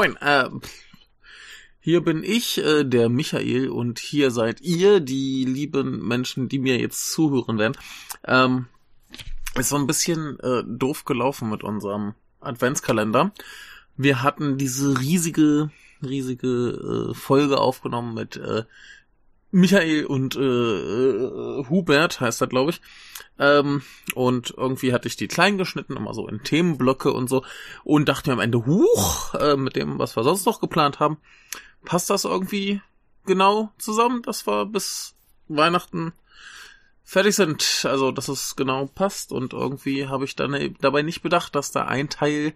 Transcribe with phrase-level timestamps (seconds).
[0.00, 0.48] Moin, äh,
[1.78, 6.78] hier bin ich, äh, der Michael, und hier seid ihr, die lieben Menschen, die mir
[6.78, 7.76] jetzt zuhören werden.
[8.24, 8.68] Ähm,
[9.58, 13.32] ist so ein bisschen äh, doof gelaufen mit unserem Adventskalender.
[13.94, 15.70] Wir hatten diese riesige,
[16.02, 18.62] riesige äh, Folge aufgenommen mit äh,
[19.52, 22.80] Michael und äh, äh, Hubert, heißt er, glaube ich.
[23.38, 23.82] Ähm,
[24.14, 27.44] und irgendwie hatte ich die klein geschnitten, immer so in Themenblöcke und so.
[27.84, 31.18] Und dachte mir am Ende, huch, äh, mit dem, was wir sonst noch geplant haben,
[31.84, 32.80] passt das irgendwie
[33.26, 35.14] genau zusammen, dass wir bis
[35.48, 36.12] Weihnachten
[37.02, 37.84] fertig sind.
[37.84, 39.32] Also, dass es genau passt.
[39.32, 42.54] Und irgendwie habe ich dann dabei nicht bedacht, dass da ein Teil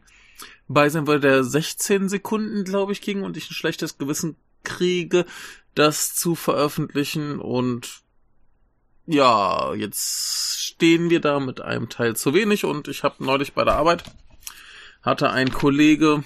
[0.69, 5.27] bei sein wird, der 16 Sekunden, glaube ich, ging und ich ein schlechtes Gewissen kriege,
[5.75, 8.03] das zu veröffentlichen und
[9.07, 13.65] ja, jetzt stehen wir da mit einem Teil zu wenig und ich habe neulich bei
[13.65, 14.05] der Arbeit
[15.03, 16.25] hatte ein Kollege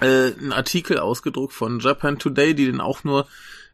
[0.00, 3.26] äh, einen Artikel ausgedruckt von Japan Today, die den auch nur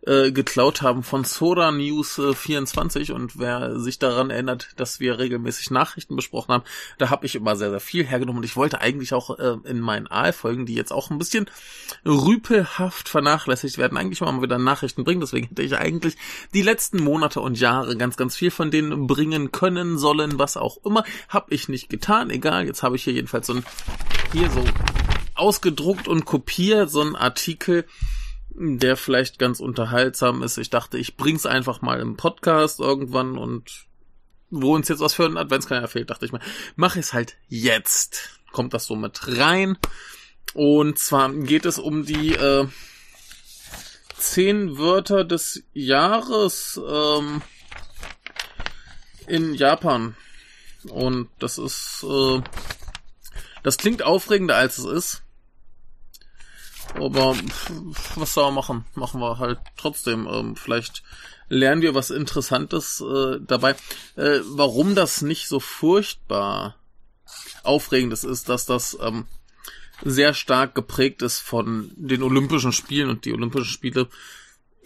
[0.06, 5.18] äh, geklaut haben von Soda News äh, 24 und wer sich daran erinnert, dass wir
[5.18, 6.64] regelmäßig Nachrichten besprochen haben,
[6.98, 8.38] da habe ich immer sehr, sehr viel hergenommen.
[8.38, 11.46] Und ich wollte eigentlich auch äh, in meinen Aalfolgen, die jetzt auch ein bisschen
[12.04, 16.16] rüpelhaft vernachlässigt werden, eigentlich mal wieder Nachrichten bringen, deswegen hätte ich eigentlich
[16.52, 20.84] die letzten Monate und Jahre ganz, ganz viel von denen bringen können, sollen, was auch
[20.84, 23.64] immer, habe ich nicht getan, egal, jetzt habe ich hier jedenfalls so ein,
[24.32, 24.64] hier so
[25.34, 27.84] ausgedruckt und kopiert, so ein Artikel,
[28.54, 30.58] der vielleicht ganz unterhaltsam ist.
[30.58, 33.86] Ich dachte, ich bring's einfach mal im Podcast irgendwann und
[34.50, 36.40] wo uns jetzt was für einen Adventskalender fehlt, dachte ich mir,
[36.76, 38.40] mach es halt jetzt.
[38.52, 39.76] Kommt das so mit rein.
[40.54, 42.68] Und zwar geht es um die äh,
[44.16, 47.42] zehn Wörter des Jahres ähm,
[49.26, 50.16] in Japan.
[50.88, 52.40] Und das ist, äh,
[53.64, 55.23] das klingt aufregender als es ist.
[56.94, 57.36] Aber
[58.14, 58.84] was soll man machen?
[58.94, 60.26] Machen wir halt trotzdem.
[60.26, 61.02] Ähm, vielleicht
[61.48, 63.72] lernen wir was Interessantes äh, dabei.
[64.16, 66.76] Äh, warum das nicht so furchtbar
[67.62, 69.26] aufregendes ist, dass das ähm,
[70.02, 74.08] sehr stark geprägt ist von den Olympischen Spielen und die Olympischen Spiele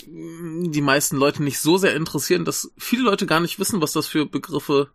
[0.07, 4.07] die meisten Leute nicht so sehr interessieren, dass viele Leute gar nicht wissen, was das
[4.07, 4.91] für Begriffe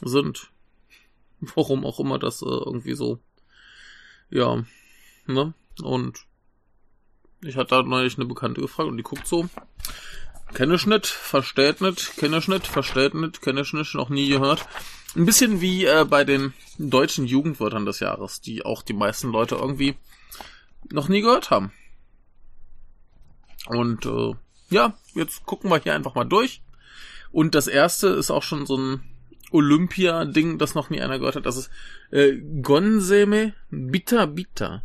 [0.00, 0.50] sind.
[1.54, 3.18] Warum auch immer das äh, irgendwie so,
[4.30, 4.64] ja,
[5.26, 5.54] ne?
[5.80, 6.18] Und
[7.42, 9.48] ich hatte da neulich eine Bekannte gefragt und die guckt so.
[10.54, 14.28] Kenne ich nicht, versteht nicht, kenne ich nicht, versteht nicht, kenne ich nicht, noch nie
[14.28, 14.66] gehört.
[15.14, 19.56] Ein bisschen wie äh, bei den deutschen Jugendwörtern des Jahres, die auch die meisten Leute
[19.56, 19.96] irgendwie
[20.90, 21.72] noch nie gehört haben.
[23.66, 24.34] Und äh,
[24.70, 26.62] ja, jetzt gucken wir hier einfach mal durch.
[27.30, 29.02] Und das erste ist auch schon so ein
[29.50, 31.46] Olympia-Ding, das noch nie einer gehört hat.
[31.46, 31.70] Das ist
[32.10, 34.82] äh, Gonseme Bita Bita.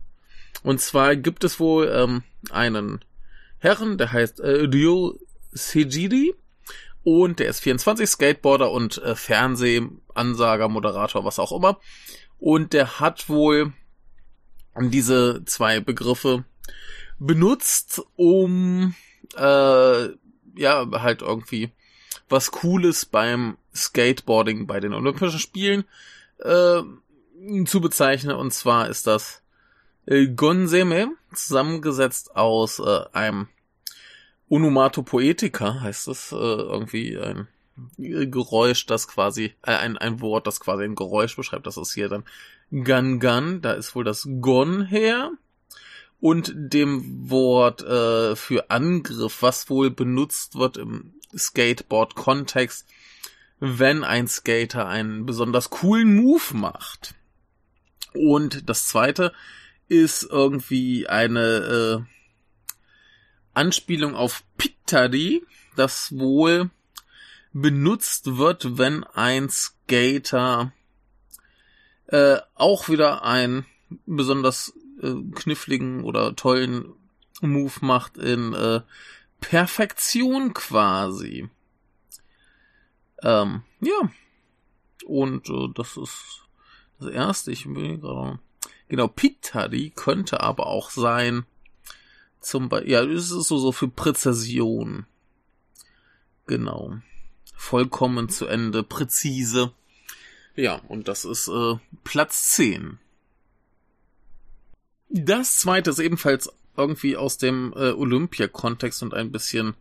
[0.61, 3.03] Und zwar gibt es wohl ähm, einen
[3.59, 5.17] Herren, der heißt äh, Ryo
[5.51, 6.35] Sejiri
[7.03, 11.79] und der ist 24 Skateboarder und äh, Fernsehansager, Moderator, was auch immer.
[12.39, 13.73] Und der hat wohl
[14.79, 16.45] diese zwei Begriffe
[17.19, 18.95] benutzt, um
[19.35, 20.07] äh,
[20.55, 21.71] ja halt irgendwie
[22.29, 25.83] was Cooles beim Skateboarding bei den Olympischen Spielen
[26.39, 26.81] äh,
[27.65, 28.35] zu bezeichnen.
[28.35, 29.42] Und zwar ist das
[30.05, 33.47] äh, Gonseme, zusammengesetzt aus äh, einem
[34.49, 37.47] Onomatopoetika, heißt es, äh, irgendwie ein
[37.97, 41.65] Geräusch, das quasi, äh, ein, ein Wort, das quasi ein Geräusch beschreibt.
[41.65, 42.23] Das ist hier dann
[42.83, 45.31] Gan Gan, da ist wohl das Gon her.
[46.19, 52.87] Und dem Wort äh, für Angriff, was wohl benutzt wird im Skateboard-Kontext,
[53.59, 57.15] wenn ein Skater einen besonders coolen Move macht.
[58.13, 59.33] Und das zweite
[59.93, 62.03] ist irgendwie eine äh,
[63.53, 65.43] Anspielung auf Pittari,
[65.75, 66.71] das wohl
[67.53, 70.73] benutzt wird, wenn ein Skater
[72.07, 73.65] äh, auch wieder einen
[74.07, 76.93] besonders äh, kniffligen oder tollen
[77.41, 78.81] Move macht in äh,
[79.39, 81.49] Perfektion quasi.
[83.21, 84.09] Ähm, ja.
[85.05, 86.41] Und äh, das ist
[86.99, 87.51] das erste.
[87.51, 88.39] Ich bin gerade
[88.89, 91.45] Genau, Pittari könnte aber auch sein,
[92.43, 95.05] zum Beispiel, ja, das ist so, so für Präzision.
[96.45, 96.97] Genau.
[97.55, 99.71] Vollkommen zu Ende, präzise.
[100.55, 102.99] Ja, und das ist äh, Platz 10.
[105.09, 109.75] Das zweite ist ebenfalls irgendwie aus dem äh, Olympia-Kontext und ein bisschen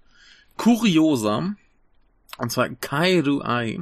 [0.56, 1.54] kurioser.
[2.38, 3.80] Und zwar Kairuai.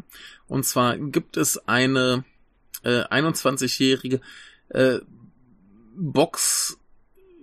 [0.49, 2.25] Und zwar gibt es eine
[2.83, 4.21] äh, 21-jährige
[4.71, 4.99] äh,
[5.97, 6.79] Box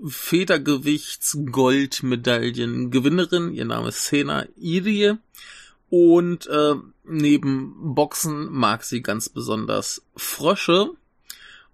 [0.06, 3.53] Federgewichts Goldmedaillen Gewinnerin.
[3.53, 5.18] Ihr Name ist Sena Irie.
[5.89, 6.75] Und äh,
[7.06, 10.91] neben Boxen mag sie ganz besonders Frösche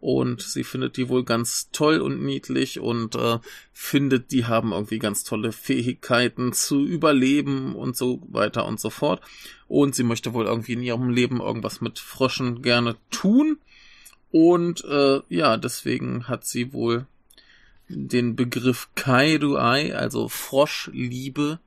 [0.04, 3.40] und sie findet die wohl ganz toll und niedlich und äh,
[3.72, 9.22] findet, die haben irgendwie ganz tolle Fähigkeiten zu überleben und so weiter und so fort.
[9.70, 13.60] Und sie möchte wohl irgendwie in ihrem Leben irgendwas mit Fröschen gerne tun.
[14.34, 17.06] Und äh, ja, deswegen hat sie wohl
[17.88, 21.60] den Begriff Kairuai, also Froschliebe,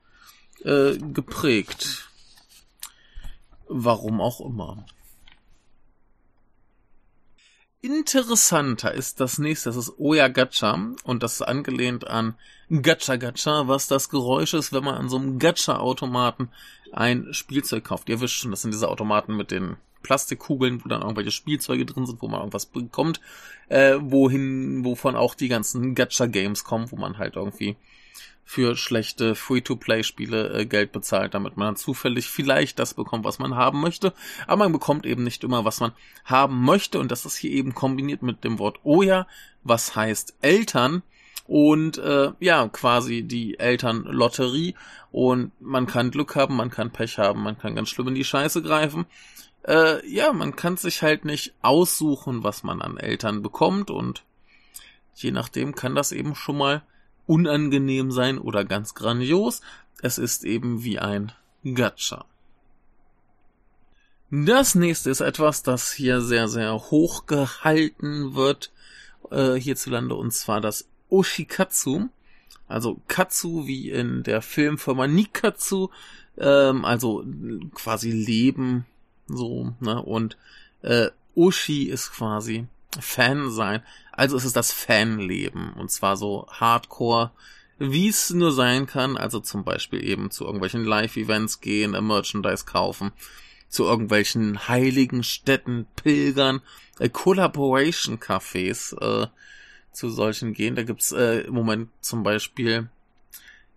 [0.65, 2.09] äh, geprägt.
[3.69, 4.85] Warum auch immer.
[7.79, 12.35] Interessanter ist das nächste, das ist Oya Gacha und das ist angelehnt an
[12.69, 16.49] Gacha Gacha, was das Geräusch ist, wenn man an so einem Gacha-Automaten
[16.93, 18.09] ein Spielzeug kauft.
[18.09, 22.05] Ihr wisst schon, das sind diese Automaten mit den Plastikkugeln, wo dann irgendwelche Spielzeuge drin
[22.05, 23.19] sind, wo man irgendwas bekommt,
[23.67, 27.75] äh, wohin, wovon auch die ganzen Gacha-Games kommen, wo man halt irgendwie
[28.47, 33.55] für schlechte Free-to-Play-Spiele äh, Geld bezahlt, damit man dann zufällig vielleicht das bekommt, was man
[33.55, 34.13] haben möchte.
[34.47, 35.91] Aber man bekommt eben nicht immer, was man
[36.23, 36.97] haben möchte.
[36.99, 39.27] Und das ist hier eben kombiniert mit dem Wort Oja,
[39.65, 41.03] was heißt Eltern.
[41.47, 44.75] Und äh, ja, quasi die Elternlotterie.
[45.11, 48.25] Und man kann Glück haben, man kann Pech haben, man kann ganz schlimm in die
[48.25, 49.05] Scheiße greifen.
[49.65, 53.89] Äh, ja, man kann sich halt nicht aussuchen, was man an Eltern bekommt.
[53.89, 54.23] Und
[55.15, 56.83] je nachdem kann das eben schon mal
[57.25, 59.61] unangenehm sein oder ganz grandios.
[60.01, 61.31] Es ist eben wie ein
[61.63, 62.25] Gacha.
[64.29, 68.71] Das nächste ist etwas, das hier sehr, sehr hoch gehalten wird
[69.31, 72.09] äh, hierzulande, und zwar das Oshikatsu.
[72.67, 75.89] Also Katsu wie in der Filmfirma Nikatsu,
[76.37, 77.23] ähm, also
[77.73, 78.85] quasi Leben,
[79.27, 80.01] so, ne?
[80.01, 80.37] Und
[80.81, 82.67] äh, Oshi ist quasi
[82.99, 83.83] Fan sein.
[84.11, 85.73] Also es ist das Fanleben.
[85.73, 87.31] Und zwar so hardcore,
[87.77, 89.17] wie es nur sein kann.
[89.17, 93.11] Also zum Beispiel eben zu irgendwelchen Live-Events gehen, äh, Merchandise kaufen,
[93.69, 96.61] zu irgendwelchen heiligen Städten pilgern,
[96.99, 99.27] äh, Collaboration-Cafés äh,
[99.91, 100.75] zu solchen gehen.
[100.75, 102.89] Da gibt's äh, im Moment zum Beispiel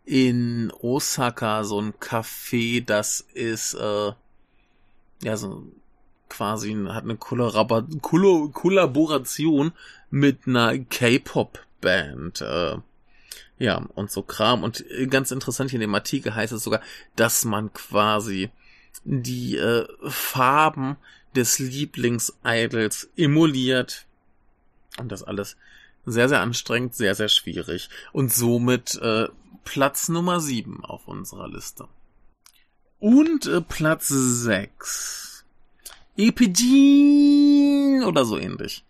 [0.04, 4.12] in Osaka so ein Café, das ist äh,
[5.22, 5.66] ja so
[6.28, 9.72] quasi hat eine Kollaboration
[10.10, 12.40] mit einer K-Pop-Band.
[12.40, 12.78] Äh,
[13.58, 14.62] ja, und so Kram.
[14.62, 16.80] Und ganz interessant hier in dem Artikel heißt es sogar,
[17.14, 18.50] dass man quasi
[19.04, 20.96] die äh, Farben
[21.36, 24.06] des Lieblingsidols emuliert.
[24.98, 25.56] Und das alles
[26.04, 27.88] sehr, sehr anstrengend, sehr, sehr schwierig.
[28.12, 29.28] Und somit äh,
[29.64, 31.88] Platz Nummer 7 auf unserer Liste.
[32.98, 35.44] Und äh, Platz 6
[36.16, 38.84] Epidin oder so ähnlich.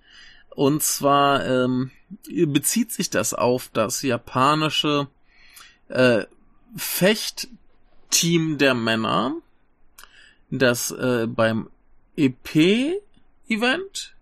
[0.51, 1.91] Und zwar ähm,
[2.29, 5.09] bezieht sich das auf das japanische
[5.89, 6.25] äh,
[6.77, 9.37] Fechtteam der Männer,
[10.51, 11.71] das äh, beim
[12.17, 14.15] EP-Event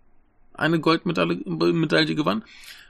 [0.53, 2.43] eine Goldmedaille Medaille gewann.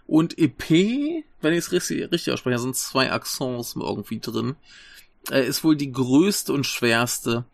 [0.10, 4.56] Und EP, wenn ich es richtig, richtig ausspreche, sind zwei Accents irgendwie drin,
[5.30, 7.46] äh, ist wohl die größte und schwerste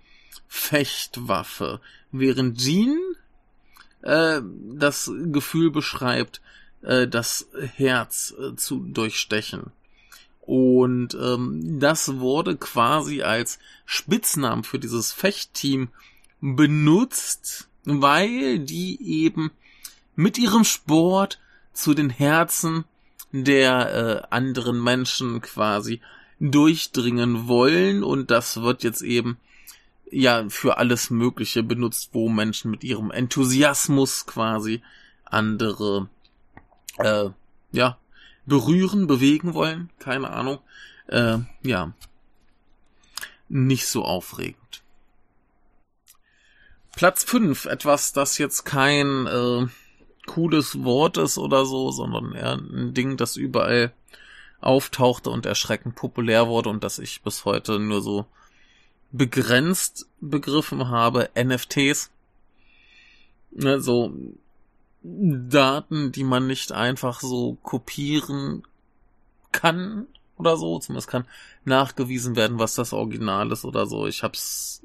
[0.48, 1.82] Fechtwaffe,
[2.14, 2.98] während Jean
[4.04, 4.40] äh,
[4.72, 6.40] das Gefühl beschreibt,
[6.82, 9.74] äh, das Herz äh, zu durchstechen.
[10.40, 15.90] Und ähm, das wurde quasi als Spitznamen für dieses Fechtteam
[16.40, 19.52] benutzt, weil die eben
[20.16, 21.40] mit ihrem Sport
[21.76, 22.86] zu den Herzen
[23.32, 26.02] der äh, anderen Menschen quasi
[26.40, 29.38] durchdringen wollen und das wird jetzt eben
[30.10, 34.82] ja für alles Mögliche benutzt, wo Menschen mit ihrem Enthusiasmus quasi
[35.26, 36.10] andere
[36.98, 37.30] äh,
[37.72, 37.98] ja
[38.46, 40.60] berühren, bewegen wollen, keine Ahnung.
[41.08, 41.94] Äh, ja,
[43.50, 44.84] nicht so aufregend.
[46.96, 49.68] Platz 5, etwas, das jetzt kein äh,
[50.26, 53.94] cooles Wort ist oder so, sondern eher ein Ding, das überall
[54.62, 58.26] auftauchte und erschreckend populär wurde und das ich bis heute nur so
[59.12, 62.10] begrenzt begriffen habe, NFTs.
[63.52, 64.14] Ne, so
[65.04, 68.64] Daten, die man nicht einfach so kopieren
[69.52, 70.80] kann oder so.
[70.80, 71.26] Zumindest kann
[71.64, 74.08] nachgewiesen werden, was das Original ist oder so.
[74.08, 74.82] Ich hab's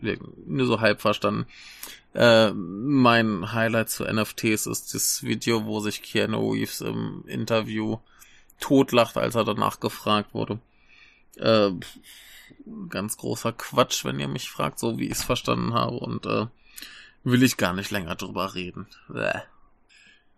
[0.47, 1.47] nur so halb verstanden.
[2.15, 7.99] Äh, mein Highlight zu NFTs ist das Video, wo sich Keanu Reeves im Interview
[8.59, 10.59] totlacht, als er danach gefragt wurde.
[11.37, 11.71] Äh,
[12.89, 15.97] ganz großer Quatsch, wenn ihr mich fragt, so wie ich es verstanden habe.
[15.97, 16.47] Und äh,
[17.25, 18.87] will ich gar nicht länger drüber reden.
[19.09, 19.41] Bäh.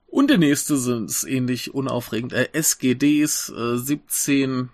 [0.09, 2.35] Und der nächste sind ähnlich unaufregend.
[2.35, 4.69] Äh, SGDs äh, 17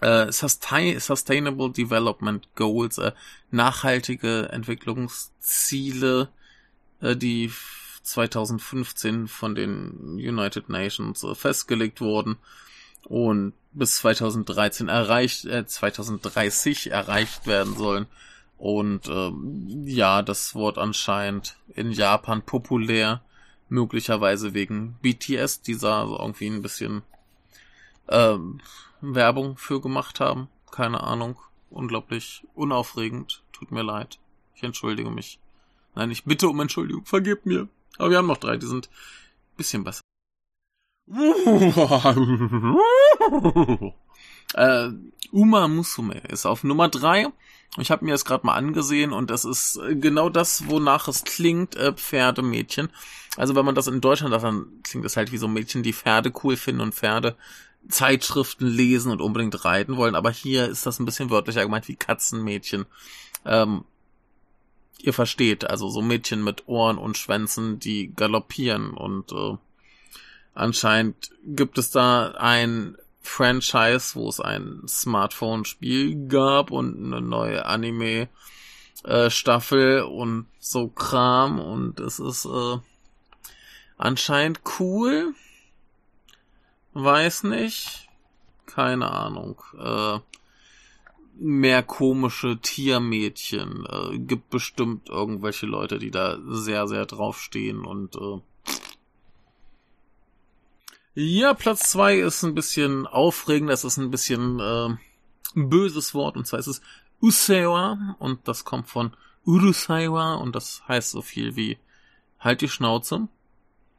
[0.00, 3.12] äh, Sustain Sustainable Development Goals, äh,
[3.50, 6.28] nachhaltige Entwicklungsziele,
[7.00, 7.50] äh, die
[8.02, 12.36] 2015 von den United Nations äh, festgelegt wurden
[13.04, 18.06] und bis 2013 erreicht, äh, 2030 erreicht werden sollen.
[18.58, 23.20] Und ähm, ja, das Wort anscheinend in Japan populär
[23.68, 27.02] möglicherweise wegen BTS, die da irgendwie ein bisschen
[28.08, 28.60] ähm,
[29.14, 30.48] Werbung für gemacht haben.
[30.70, 31.36] Keine Ahnung.
[31.70, 33.42] Unglaublich unaufregend.
[33.52, 34.18] Tut mir leid.
[34.54, 35.38] Ich entschuldige mich.
[35.94, 37.04] Nein, ich bitte um Entschuldigung.
[37.04, 37.68] Vergebt mir.
[37.98, 38.90] Aber wir haben noch drei, die sind
[39.56, 40.02] bisschen besser.
[44.54, 44.90] äh,
[45.30, 47.28] Uma Musume ist auf Nummer drei.
[47.78, 51.74] Ich habe mir das gerade mal angesehen und das ist genau das, wonach es klingt,
[51.76, 52.90] äh, Pferdemädchen.
[53.36, 55.92] Also wenn man das in Deutschland sagt, dann klingt das halt wie so Mädchen, die
[55.92, 57.36] Pferde cool finden und Pferde
[57.88, 60.14] Zeitschriften lesen und unbedingt reiten wollen.
[60.14, 62.86] Aber hier ist das ein bisschen wörtlicher gemeint wie Katzenmädchen.
[63.44, 63.84] Ähm,
[64.98, 69.56] ihr versteht, also so Mädchen mit Ohren und Schwänzen, die galoppieren und äh,
[70.54, 78.28] anscheinend gibt es da ein Franchise, wo es ein Smartphone-Spiel gab und eine neue Anime
[79.04, 82.78] äh, Staffel und so Kram und es ist äh,
[83.96, 85.34] anscheinend cool.
[86.98, 88.08] Weiß nicht.
[88.64, 89.60] Keine Ahnung.
[89.78, 90.18] Äh,
[91.38, 93.84] mehr komische Tiermädchen.
[93.86, 98.40] Äh, gibt bestimmt irgendwelche Leute, die da sehr, sehr draufstehen und äh,
[101.18, 104.88] ja, Platz zwei ist ein bisschen aufregend, das ist ein bisschen äh,
[105.54, 106.82] ein böses Wort, und zwar ist es
[107.22, 111.78] Usewa, und das kommt von Urusaiwa, und das heißt so viel wie
[112.38, 113.28] halt die Schnauze.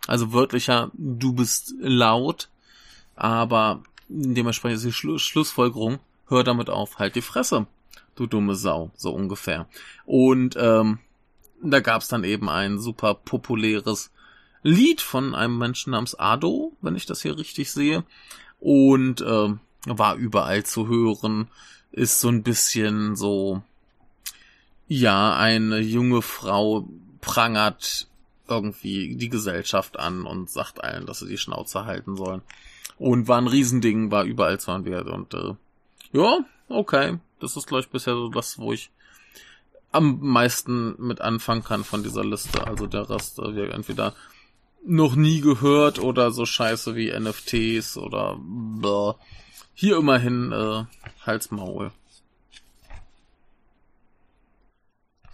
[0.05, 2.49] Also wörtlicher, du bist laut,
[3.17, 7.67] aber dementsprechend ist die Schlu Schlussfolgerung, hör damit auf, halt die Fresse,
[8.15, 9.67] du dumme Sau, so ungefähr.
[10.05, 10.99] Und ähm,
[11.61, 14.11] da gab's dann eben ein super populäres
[14.63, 18.03] Lied von einem Menschen namens Ado, wenn ich das hier richtig sehe.
[18.59, 19.49] Und äh,
[19.85, 21.47] war überall zu hören.
[21.91, 23.63] Ist so ein bisschen so,
[24.87, 26.87] ja, eine junge Frau
[27.21, 28.07] prangert
[28.47, 32.41] irgendwie die Gesellschaft an und sagt allen, dass sie die Schnauze halten sollen.
[32.97, 35.07] Und war ein Riesending, war überall hören.
[35.09, 35.53] Und äh,
[36.13, 37.19] ja, okay.
[37.39, 38.89] Das ist, glaube ich, bisher so das, wo ich
[39.91, 42.65] am meisten mit anfangen kann von dieser Liste.
[42.65, 44.13] Also der Rest, äh, entweder
[44.85, 49.15] noch nie gehört oder so scheiße wie NFTs oder blah.
[49.73, 50.85] hier immerhin äh,
[51.25, 51.91] Halsmaul.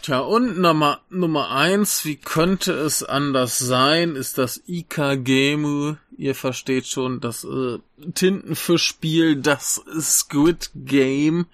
[0.04, 5.98] Tja, und Nummer, Nummer eins, wie könnte es anders sein, ist das Ika Game.
[6.18, 7.80] Ihr versteht schon, das äh,
[8.14, 11.46] Tintenfischspiel, das Squid Game.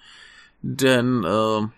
[0.62, 1.68] Denn, äh,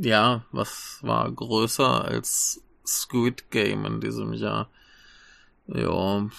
[0.00, 4.70] ja, was war größer als Squid Game in diesem Jahr.
[5.66, 6.30] Ja.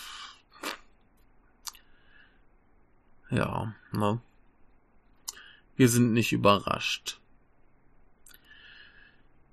[3.30, 4.20] Ja, ne?
[5.76, 7.20] Wir sind nicht überrascht.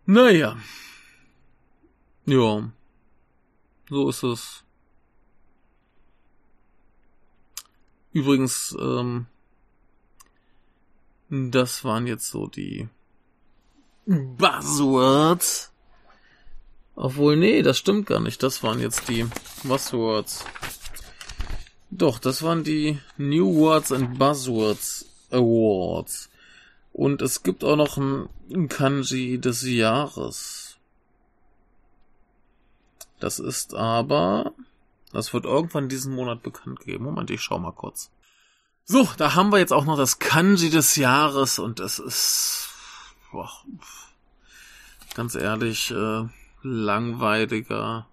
[0.06, 0.56] Naja.
[2.26, 2.71] Ja.
[3.88, 4.64] So ist es.
[8.12, 9.26] Übrigens, ähm,
[11.28, 12.88] das waren jetzt so die
[14.06, 15.73] Buzzwords
[16.94, 18.42] obwohl, nee, das stimmt gar nicht.
[18.42, 19.26] Das waren jetzt die
[19.64, 20.44] Buzzwords.
[21.90, 26.28] Doch, das waren die New Words and Buzzwords Awards.
[26.92, 30.76] Und es gibt auch noch ein Kanji des Jahres.
[33.18, 34.52] Das ist aber,
[35.12, 37.04] das wird irgendwann diesen Monat bekannt gegeben.
[37.04, 38.11] Moment, ich schau mal kurz.
[38.84, 42.68] So, da haben wir jetzt auch noch das Kanji des Jahres und es ist,
[43.30, 43.50] boah,
[45.14, 46.25] ganz ehrlich, äh,
[46.62, 48.08] langweiliger.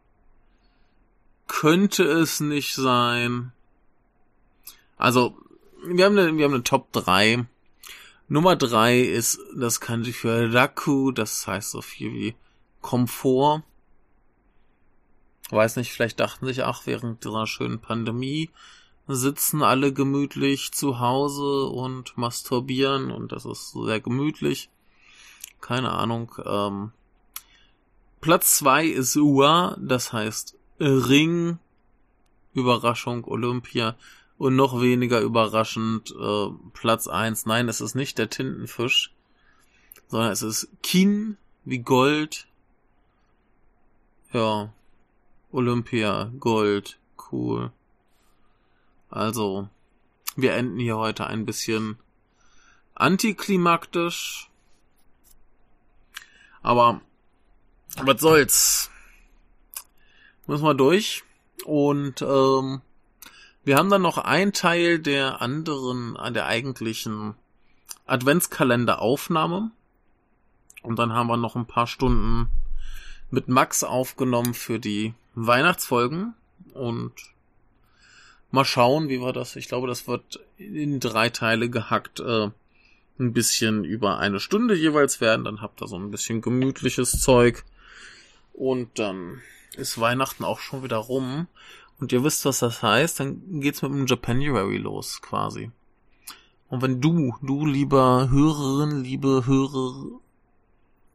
[1.47, 3.51] Könnte es nicht sein.
[4.97, 5.35] Also,
[5.83, 7.45] wir haben eine, wir haben eine Top 3.
[8.31, 12.35] Nummer 3 ist das Kanji für Raku, das heißt so viel wie
[12.79, 13.63] Komfort.
[15.49, 18.51] Weiß nicht, vielleicht dachten sich, ach, während dieser schönen Pandemie
[19.07, 24.69] sitzen alle gemütlich zu Hause und masturbieren und das ist sehr gemütlich.
[25.59, 26.31] Keine Ahnung.
[26.45, 26.91] Ähm,
[28.21, 31.57] Platz zwei ist UA, das heißt Ring,
[32.53, 33.95] Überraschung, Olympia
[34.39, 37.45] und noch weniger überraschend äh, Platz eins.
[37.45, 39.13] Nein, es ist nicht der Tintenfisch,
[40.07, 42.47] sondern es ist Kin wie Gold.
[44.31, 44.73] Ja.
[45.51, 46.99] Olympia, Gold,
[47.31, 47.71] cool.
[49.09, 49.67] Also,
[50.35, 51.97] wir enden hier heute ein bisschen
[52.95, 54.49] antiklimaktisch.
[56.61, 57.01] Aber
[58.03, 58.91] was soll's?
[60.45, 61.23] Müssen wir durch.
[61.65, 62.81] Und ähm,
[63.69, 67.35] wir haben dann noch ein Teil der anderen, der eigentlichen
[68.07, 69.69] Adventskalenderaufnahme.
[70.81, 72.47] Und dann haben wir noch ein paar Stunden
[73.29, 76.33] mit Max aufgenommen für die Weihnachtsfolgen.
[76.73, 77.13] Und
[78.49, 79.55] mal schauen, wie wir das.
[79.55, 82.21] Ich glaube, das wird in drei Teile gehackt.
[82.21, 82.49] Äh,
[83.19, 85.45] ein bisschen über eine Stunde jeweils werden.
[85.45, 87.63] Dann habt ihr so ein bisschen gemütliches Zeug.
[88.51, 89.43] Und dann
[89.75, 91.45] ist Weihnachten auch schon wieder rum.
[91.99, 93.19] Und ihr wisst, was das heißt.
[93.19, 95.71] Dann geht's mit dem Japanuary los, quasi.
[96.69, 100.19] Und wenn du, du lieber Hörerin, liebe Hörer,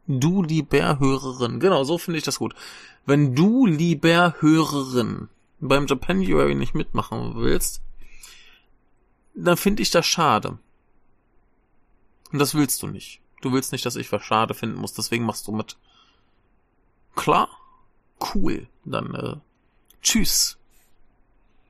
[0.07, 2.53] du lieber Hörerin, genau, so finde ich das gut.
[3.05, 7.81] Wenn du lieber Hörerin beim Japanuary nicht mitmachen willst,
[9.33, 10.59] dann finde ich das schade.
[12.31, 13.21] Und das willst du nicht.
[13.41, 15.77] Du willst nicht, dass ich was schade finden muss, deswegen machst du mit.
[17.15, 17.49] Klar?
[18.33, 18.67] Cool.
[18.83, 19.35] Dann, äh,
[20.01, 20.57] tschüss.